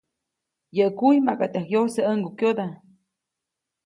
Yäʼ 0.77 0.91
kuy 0.97 1.17
makaʼt 1.25 1.53
yajkyose 1.57 1.99
ʼäŋgukyoda. 2.05 2.65